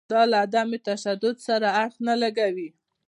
دا 0.11 0.21
له 0.31 0.37
عدم 0.43 0.69
تشدد 0.89 1.35
سره 1.47 1.67
اړخ 1.83 1.95
نه 2.07 2.15
لګوي. 2.21 2.69